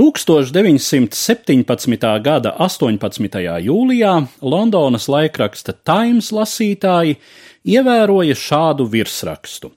[0.00, 2.20] 1917.
[2.24, 3.40] gada 18.
[3.60, 7.18] jūlijā Londonas laikraksta Times lasītāji
[7.68, 9.68] ievēroja šādu virsrakstu: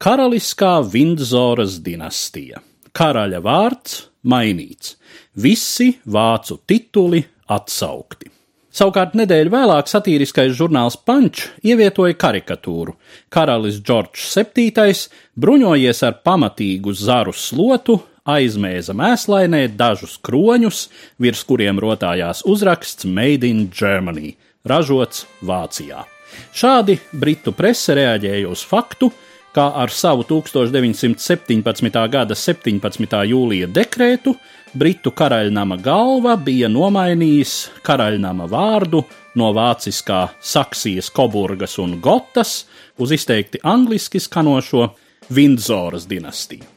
[0.00, 2.64] Karaliskā Vindzoras dinastija.
[2.96, 4.96] Karaļa vārds mainīts,
[5.36, 8.32] visi vācu tituli atsaukti.
[8.72, 12.96] Savukārt nedēļu vēlāk satīriskais žurnāls Punch ievietoja karikatūru.
[13.28, 14.96] Karalis Džordžs VII
[15.36, 20.86] bruņojies ar pamatīgu zaru slotu, aizmēza mēslainē dažus kroņus,
[21.22, 24.36] virs kuriem rotājās uzraksts Made in Germany-
[24.70, 26.04] ražots Vācijā.
[26.52, 29.12] Šādi Britu prese reaģēja uz faktu,
[29.54, 32.08] kā ar savu 1917.
[32.08, 33.24] gada 17.
[33.24, 34.34] jūlija dekrētu
[34.76, 37.54] Britu karaļnama galva bija nomainījis
[37.86, 39.04] karaļnama vārdu
[39.36, 42.64] no vāciskā Saksijas, Koburgas un Gotas
[42.98, 44.90] uz izteikti angliski skanošo
[45.32, 46.75] Vindzoras dinastiju.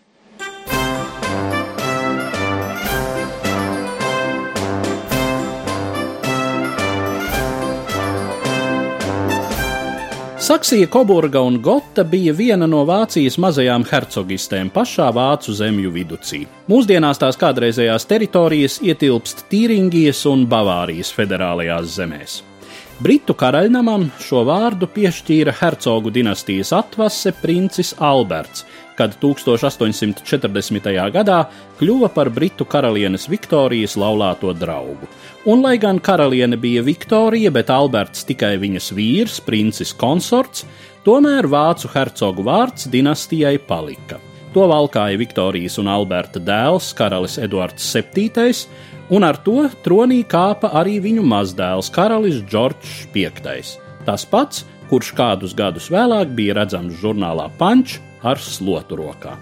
[10.49, 16.39] Saksija, Koburga un Gota bija viena no Vācijas mazajām hercogistēm pašā Vācu zemju viducī.
[16.65, 22.39] Mūsdienās tās kādreizējās teritorijas ietilpst Tīringijas un Bavārijas federālajās zemēs.
[22.97, 28.65] Britu karaļnamam šo vārdu piešķīra hercogu dinastijas atvase princis Alberts,
[28.99, 30.89] kad 1840.
[31.15, 31.39] gadā
[31.79, 35.07] kļuva par Britu karalienes Viktorijas laulāto draugu.
[35.47, 40.65] Un, lai gan karaliene bija Viktorija, bet Alberts tikai viņas vīrs, princis konsorts,
[41.07, 44.19] tomēr vācu hercogu vārds dinastijai palika.
[44.53, 48.51] To valkāja Viktorijas un Alberta dēls, karalis Eduards VII,
[49.15, 53.29] un ar to tronī kāpa arī viņu mazdēls, karalis Džordžs V.
[54.09, 59.37] Tas pats, kurš kādus gadus vēlāk bija redzams žurnālā Punch ar slotu rokā.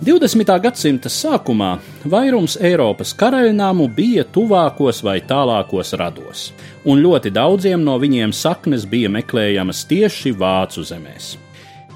[0.00, 0.48] 20.
[0.64, 1.74] gadsimta sākumā
[2.08, 6.46] vairums Eiropas karaļnāmu bija tuvākos vai tālākos rados,
[6.88, 11.34] un ļoti daudziem no viņiem saknes bija meklējamas tieši Vācu zemēs.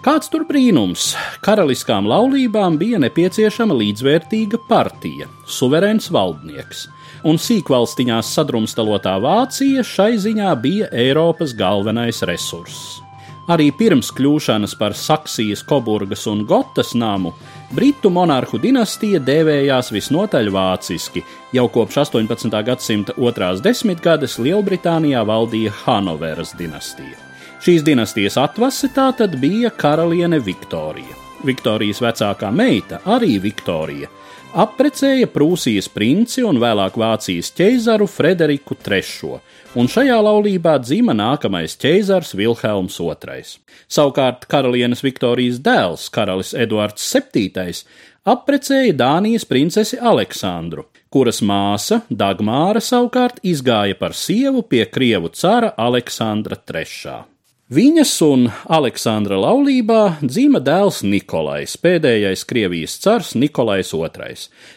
[0.05, 1.15] Kāds tur brīnums?
[1.41, 6.85] Karaliskām laulībām bija nepieciešama līdzvērtīga partija, suverēns valdnieks,
[7.25, 12.99] un sīkvalstiņās sadrumstalotā Vācija šai ziņā bija Eiropas galvenais resurss.
[13.45, 17.35] Arī pirms kļūšanas par Saksijas, Koburgas un Gotas namu,
[17.75, 21.25] Britu monarhu dinastija dēvējās visnotaļ vāciski.
[21.53, 22.57] Jau kopš 18.
[22.65, 27.34] gadsimta otrās desmitgades Lielbritānijā valdīja Hanoveras dinastija.
[27.65, 31.15] Šīs dinastijas atvase tā tad bija karaliene Viktorija.
[31.49, 34.11] Viktorijas vecākā meita, arī Viktorija,
[34.61, 39.41] apprecēja Prūsijas princi un vēlāk Vācijas ķeizaru Frederiku III,
[39.81, 43.49] un šajā laulībā dzima nākamais ķeizars Vilhelms II.
[43.89, 47.81] Savukārt karalienes Viktorijas dēls, karalis Eduards VII,
[48.29, 56.61] apprecēja Dānijas princesi Aleksandru, kuras māsa Dagmāra savukārt izgāja par sievu pie Krievu cara Aleksandra
[56.61, 57.34] III.
[57.75, 64.37] Viņas un Aleksandra laulībā dzima dēls Nikolais, pēdējais Krievijas cars Nikolais II.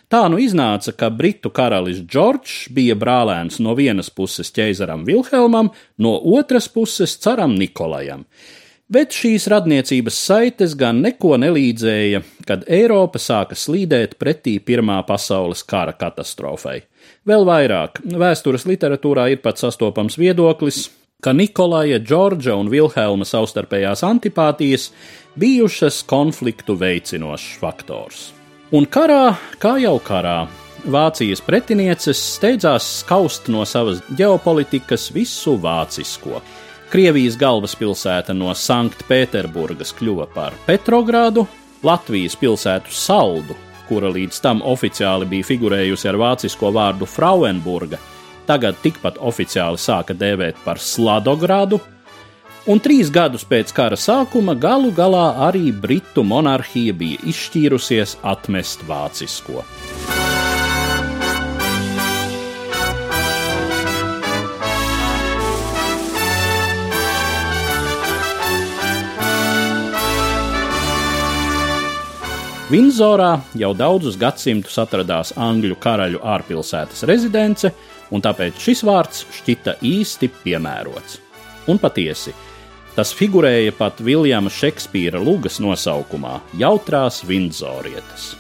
[0.10, 5.70] Tā nu iznāca, ka britu karalis Džordžs bija brālēns no vienas puses ķeizaram Vilhelmam,
[6.00, 8.24] no otras puses caram Nikolajam.
[8.90, 15.94] Bet šīs radniecības saites gan neko nelīdzēja, kad Eiropa sāka slīdēt pretī Pirmā pasaules kara
[15.94, 16.80] katastrofai.
[17.28, 20.88] Vēl vairāk, vēstures literatūrā ir pat sastopams viedoklis,
[21.22, 24.92] ka Nikolaja, Džordža un Vilhelma savstarpējās antipātijas
[25.36, 28.20] bijušas konfliktu veicinošs faktors.
[28.70, 30.46] Un karā, kā jau karā,
[30.88, 36.38] Vācijas pretinieces steidzās skaust no savas ģeopolitikas visu vācisko.
[36.94, 41.48] Krievijas galvaspilsēta no Sanktpēterburgas kļuva par Petrogradu,
[41.84, 43.58] Latvijas pilsētu Saldu,
[43.90, 48.00] kura līdz tam oficiāli bija figurējusi ar vācisko vārdu Frauenburga,
[48.48, 51.82] tagad tikpat oficiāli sāka dēvēt par Sladogradu,
[52.68, 59.64] un trīs gadus pēc kara sākuma galu galā arī Britu monarhija bija izšķīrusies atmest vācisko.
[72.68, 77.72] Vindzorā jau daudzus gadsimtus atradās Angļu karaļu ārpilsētas rezidence,
[78.12, 81.20] un tāpēc šis vārds šķita īsti piemērots.
[81.68, 82.34] Un patiesi,
[82.96, 88.36] tas figurēja pat Viljama Šekspīra lugas nosaukumā- Jautrās Vindzorietas.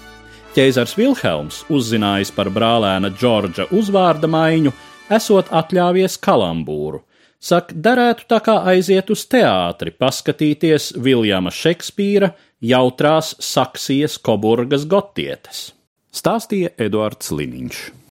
[0.55, 4.71] Ķeizars Vilhelms, uzzinājis par brālēna Džordža uzvārda maiņu,
[5.13, 7.03] esot atļāvies kalambūru.
[7.37, 12.31] Saka, derētu tā kā aiziet uz teātri, paskatīties Viljama Šekspīra
[12.65, 15.67] jautrās Saksijas Koburgas gotietes.
[16.09, 18.06] Stāstīja Eduards Liniņš.